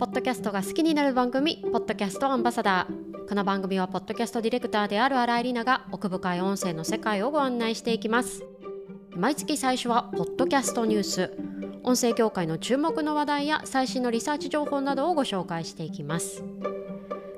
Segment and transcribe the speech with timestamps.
[0.00, 3.28] ポッドキャストが好きになる番組ポッドキャストアンバサダー。
[3.28, 8.42] この番組はポッドキャストディレクターである新井里奈が奥深い音声の世界をご案内していきます。
[9.10, 11.36] 毎月最初はポッドキャストニュース。
[11.82, 16.42] 音声業界の注目の話題や最新のリサーチ情報などをご紹介していきます。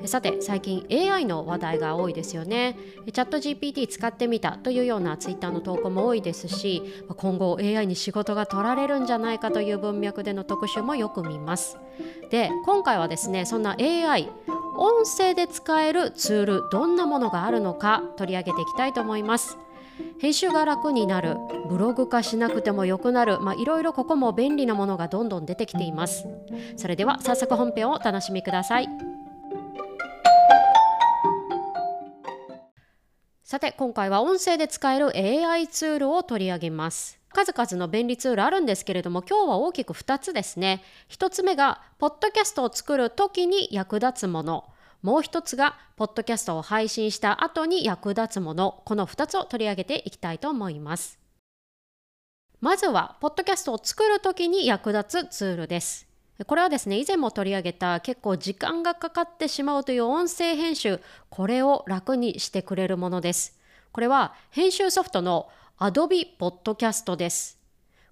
[0.07, 2.77] さて最近 AI の話題が多いですよね。
[3.12, 6.82] チャット GPT 使ってみたというようなツイッターの投稿も多いですし
[7.16, 11.79] 今後 AI に仕事が取られるんじゃないかという文脈での特集もよく見ます。
[12.30, 14.29] で今回はですねそんな AI
[14.77, 19.59] 音声で使えるツールどんなものがあるのか取り上げていきたいと思います。
[20.19, 21.37] 編集が楽になる
[21.69, 26.27] ブログ化しなくてもよくなるまあいろいろここも便利なものがどんどん出てきています。
[26.77, 28.88] それでは早速本編をお楽しみください。
[33.52, 37.20] さて今回は音声で使える AI ツールを取り上げます。
[37.34, 40.83] 数々の便利ツールあるんですけれども今日は大きく2つですね。
[41.10, 44.65] 1つ目がポッドキャストを作る時に役立つもの。
[45.02, 48.80] もう1つがポッドキャストを配信した後に役立つもの。
[48.87, 51.19] この2つを取り上げていきたいと思います。
[52.63, 56.12] まずはポッドキャストを作る時に役立つツールです。
[56.46, 63.59] これはですね以前も取り上げた結構時間がかかってしまうという音声編集これを楽にしてくれるものです。
[63.93, 65.48] これは編集ソフトの
[65.78, 67.62] Adobe Podcast です。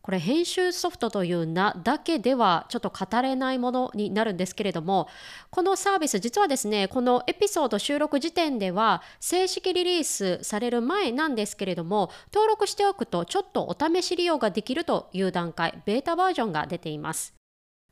[0.02, 5.08] これ編集ソフトという名だけではちょっと語れないものになるんですけれども
[5.50, 17.39] このサービス実はですねこのエピソード収録時点では正式リリースされる前なんですけれども登録しておくとちょっとお試し利用ができるという段階ベータバージョンが出ています。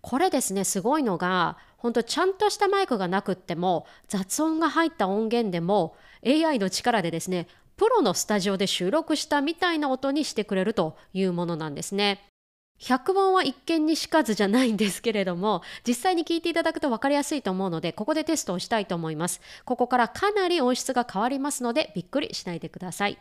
[0.08, 12.24] これですねすごいのが本当ちゃんとしたマイクがなくっても雑音が入った音源でも AI の力でですねプロのスタジオで収録したみたいな音にしてくれるというものなんですね。
[12.80, 19.42] 100本は一見にしかずじゃないんですけれども実際に聞いていただくと分かりやすいと思うのでここでテストをしたいと思います。
[19.66, 23.18] ここからかなり音質が変わりますのでびっくりしないでください。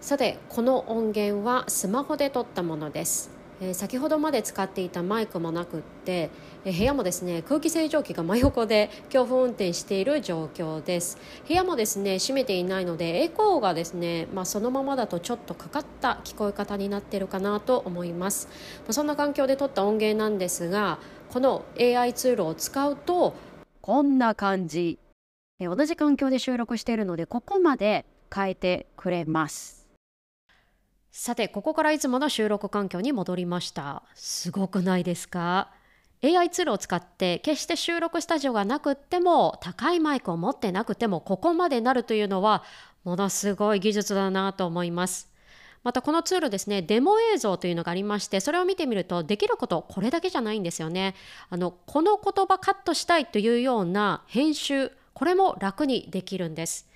[0.00, 3.39] さてこの音源はスマホで撮ったものです。
[3.60, 6.30] えー、先ほどまで使っていたマイクもなくって、
[6.64, 11.18] えー、部屋もですね空気清浄機が真横で強風運転している状況です。
[11.46, 20.98] 部屋もですね閉めていないのでエコーがですね、まあ、そのままだとちょっとかかった聞こえ方になっているかなと思います、まあ、そんな環境で撮った音源なんですが
[21.30, 23.34] この AI ツールを使うと
[23.80, 24.98] こんな感じ、
[25.58, 28.04] えー、同じ環境で収録しているのでここまで
[28.34, 29.79] 変えてくれます。
[31.12, 34.02] さてここからいつもの収録環境に戻りました。
[34.14, 35.70] すごくないですか
[36.22, 42.62] ？AI ツールを使って決して収録スタジオがなくっても高いマイクを持ってなくてもここまでなるというのは
[43.04, 45.28] ものすごい技術だなと思います。
[45.82, 51.14] またこのツールですねデモ映像というのがありましてそれを見てみるとできることこれだけじゃないんですよね。
[51.48, 56.89] あのこの言葉カットしたいというような編集これも楽にできるんです。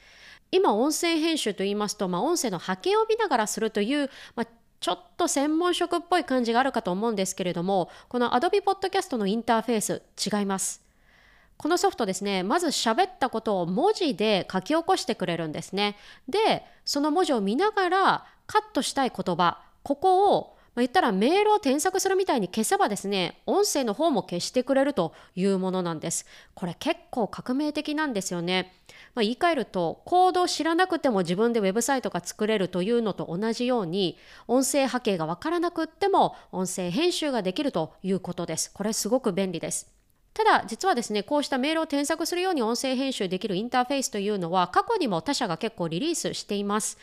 [0.50, 4.46] 今音声編集といいますと、まあ、音声の波形を見ながらするという、まあ、
[4.80, 10.02] ちょっと専門職っぽい感じがあるかと思うんですけれどもこの Adobe Podcast のインターフェース
[10.38, 10.82] 違います。
[11.56, 15.96] このソフトですねまず喋ったことを文字で書き起こしてくれるんですね。
[16.28, 26.26] でその文字を見ながらカットしたい言葉ここをまあ、言ったらメールを添削するみたいに消せばですね、音声の方も消してくれるというものなんです。
[26.54, 28.74] これ結構革命的なんですよね。
[29.14, 34.18] まあ、言い換えると、コードを知らなくても自分でウェブサイトが作れるというのと同じように、
[34.48, 38.72] 音声波形がわからなくっても音声編集ができるということです。
[38.72, 39.93] これすごく便利です。
[40.34, 46.98] ただ実はですねこうしたメールを添削するように音声編集できるインターフェースというのは過去にも他社が結構リリースしています。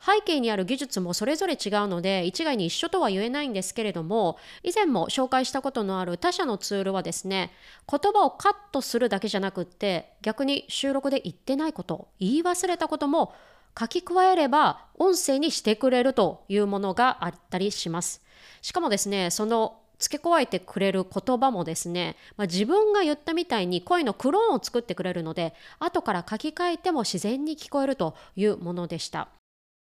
[0.00, 7.50] 背景にある技術もそれぞれ違うので一概に一緒とは言えないんですけれども以前も紹介したことのある他社のツールはですね
[7.90, 13.32] 言葉をカットするだけじゃなくって逆に収録で言ってないこと言い忘れたことも
[13.78, 18.22] 書き加えれば音声にしてくれるというものがあったりします。
[18.62, 29.28] しかもですねその付け加えてくれる言葉もですね、まあ、自分が言ったみたいに声のクローンを作ってくれるので後から書き換えても自然に聞こえるというものでした。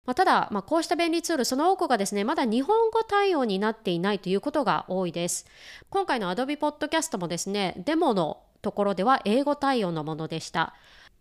[0.06, 5.46] まあ、ただ、まあ、こうした便利ツールその多くがですねまだ日本語対応になっていないということが多いです
[5.90, 10.74] 今回の Adobe Podcast もですねデモのところでは英語対応のものでした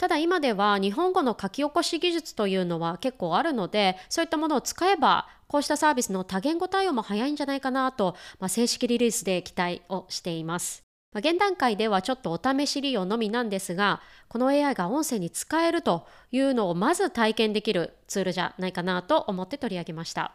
[0.03, 10.83] ただ今では日本語の書き起こし技術というのは結構あるのでそういったものを使えばこうしたサービスの多言語対応も早いんじゃないかなと、まあ、正式リリースで期待をしています。
[11.13, 20.33] まあ、現段階ではちょっとお試し利用のみなんですが、この AI が音声に使えるというのをまず体験できるツールじゃないかなと思って取り上げました。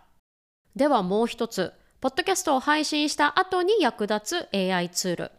[0.77, 5.31] ではもう一つ、ポッドキャストを配信した後に役立つ AI ツール。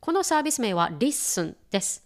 [0.00, 2.03] このサービス名は Listen です。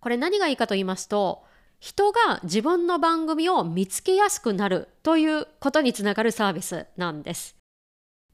[0.00, 1.44] これ何がいいかと言いますと、
[1.80, 7.56] 人が自分の番組を見つけやすくなるということにつながるサービスなんです。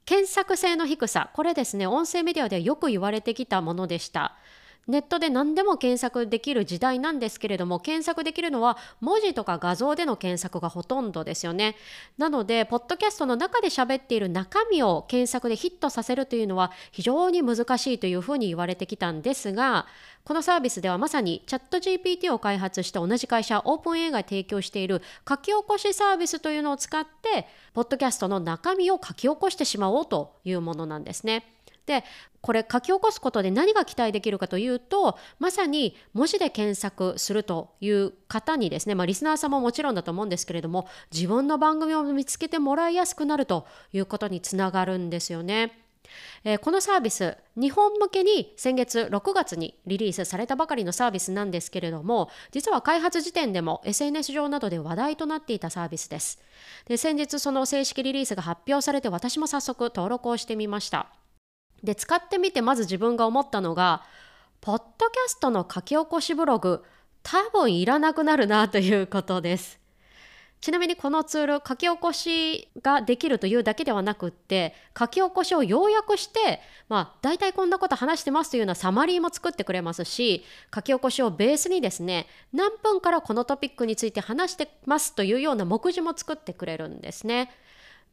[0.07, 4.37] 検索性の低さ、これですね、音声メディアでよく言われてきたものでした。
[4.87, 11.77] ネットで何でも検索できる時代なんですけれども検索できるのは文字とか画像での検索がほとんどですよね
[12.19, 19.87] なのでポッドキャストの中で喋っている中身を検索でヒットさせるというのは非常に難しいというふうに言われてきたんですが
[20.25, 31.54] このサービスではまさにチャット GPT を開発した同じ会社オープン A が提供している書き起こしサービスというのを使ってポッドキャストの中身を書き起こしてしまおうというものなんですね。
[31.87, 32.05] で
[32.41, 45.85] これ書き起こすことで何が期待できるかというとまさに文字で検索するという方にですね、まあ、リスナーさんももちろんだと思うんですけれども自分の番組を見つけてもらいやすくなるということにつながるんですよね。
[46.45, 56.41] えー、このサービス日本向けに先月6月にリリースされたばかりのサービスなんですけれども実は開発時点でも SNS 上などで話題となっていたサービスです
[56.87, 61.09] で先日その正式リリースが発表されて私も早速登録をしてみました
[61.85, 64.03] で使ってみてまず自分が思ったのが
[64.61, 66.83] ポッドキャストの書き起こしブログ
[67.23, 69.85] 多分いらなくなるなということです
[70.65, 80.43] ちなみにこのツール書き起こしができるというだけではなくって書き起こしを要約してまあ大体こんなこと話してますというようなサマリーも作ってくれますし
[80.75, 87.51] 書き起こしをベースにですね何分からこのトピックについて話してますというような目次も作ってくれるんですね。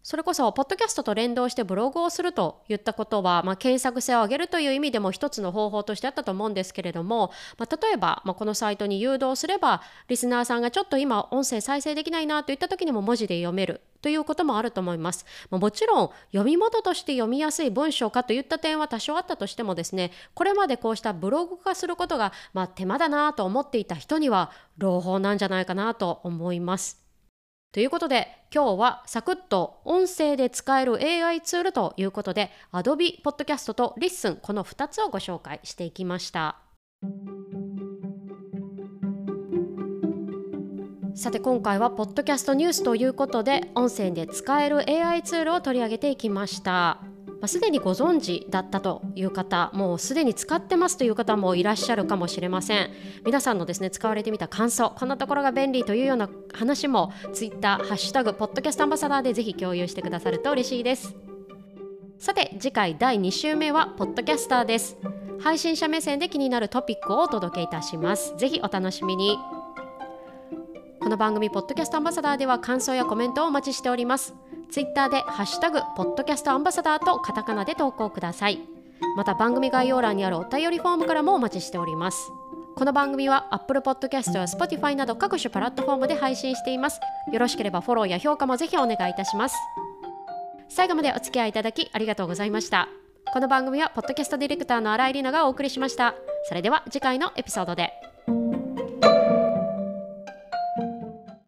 [0.03, 15.23] それこそ、ポッドキャストと連動してブログをするといったことは、まあ、検索性を上げるという意味でも一つの方法としてあったと思うんですけれども、まあ、例えば、まあ、このサイトに誘導すれば、リスナーさんがちょっと今音声再生できないなといった時にも文字で読めるということもあると思います。
[15.51, 24.49] ま、もちろん、読み物として読みやすい文章かといった点は多少あったとしてもですね、これまでこうしたブログ化することが、ま、手間だなと思っていた人には、
[24.79, 27.10] 朗報なんじゃないかなと思います。
[27.71, 36.57] ということで今日はサクッと音声で使える AI ツールということで Adobe Podcast と Listen この2つをご紹介していきました。
[41.15, 47.10] さて今回はポッドキャストニュースということで音声で使える AI ツールを取り上げていきました。
[47.41, 52.91] まあ、すでにご存知だったという方もうすでに使ってますという方もいらっしゃるかもしれません。
[53.25, 61.15] 皆さんのですね使われてみた感想こんなところが便利というような話も Twitter ハッシュタグポッドキャストアンバサダーでぜひ共有してくださると嬉しいです。
[62.19, 64.97] さて次回第2週目はポッドキャスターです。
[65.41, 68.35] 配信者目線で気になるトピックをお届けいたします。
[68.37, 69.39] ぜひお楽しみに。
[70.99, 74.35] この番組ポッドキャストアンバサダーでは感想やコメントをお待ちしております。
[74.71, 78.61] ツイッターでハッシュタグポッドキャストアンバサダーとカタカナで投稿ください。
[79.17, 82.31] また番組概要欄にあるお便りフォームからもお待ちしております。
[82.77, 87.01] この番組は Apple Podcast や Spotify など各種プラットフォームで配信しています。
[87.33, 89.57] よろしければフォローや評価もぜひお願いいたします。
[90.69, 92.87] 最後までお付き合いいただきありがとうございました。
[93.33, 96.15] この番組はポッドキャストディレクターの新井里奈がお送りしました。
[96.47, 97.91] それでは次回のエピソードで。